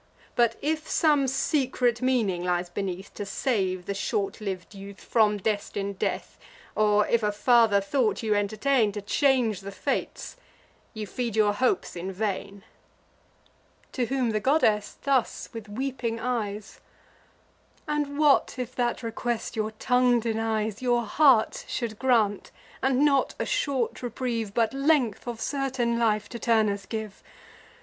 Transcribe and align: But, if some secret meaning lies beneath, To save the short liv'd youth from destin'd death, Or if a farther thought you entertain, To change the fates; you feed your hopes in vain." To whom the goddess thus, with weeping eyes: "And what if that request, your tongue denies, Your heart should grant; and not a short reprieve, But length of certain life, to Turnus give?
But, 0.35 0.55
if 0.63 0.89
some 0.89 1.27
secret 1.27 2.01
meaning 2.01 2.43
lies 2.43 2.71
beneath, 2.71 3.13
To 3.13 3.23
save 3.23 3.85
the 3.85 3.93
short 3.93 4.41
liv'd 4.41 4.73
youth 4.73 4.99
from 5.01 5.37
destin'd 5.37 5.99
death, 5.99 6.39
Or 6.73 7.05
if 7.05 7.21
a 7.21 7.31
farther 7.31 7.79
thought 7.79 8.23
you 8.23 8.33
entertain, 8.33 8.91
To 8.93 9.01
change 9.03 9.59
the 9.61 9.71
fates; 9.71 10.37
you 10.95 11.05
feed 11.05 11.35
your 11.35 11.53
hopes 11.53 11.95
in 11.95 12.11
vain." 12.11 12.63
To 13.91 14.07
whom 14.07 14.31
the 14.31 14.39
goddess 14.39 14.97
thus, 15.03 15.49
with 15.53 15.69
weeping 15.69 16.19
eyes: 16.19 16.79
"And 17.87 18.17
what 18.17 18.55
if 18.57 18.73
that 18.73 19.03
request, 19.03 19.55
your 19.55 19.69
tongue 19.69 20.19
denies, 20.19 20.81
Your 20.81 21.03
heart 21.05 21.63
should 21.67 21.99
grant; 21.99 22.49
and 22.81 23.05
not 23.05 23.35
a 23.37 23.45
short 23.45 24.01
reprieve, 24.01 24.55
But 24.55 24.73
length 24.73 25.27
of 25.27 25.39
certain 25.39 25.99
life, 25.99 26.27
to 26.29 26.39
Turnus 26.39 26.87
give? 26.87 27.21